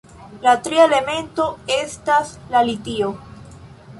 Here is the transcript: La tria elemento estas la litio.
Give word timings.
La 0.45 0.53
tria 0.67 0.85
elemento 0.89 1.45
estas 1.75 2.33
la 2.55 2.63
litio. 2.71 3.13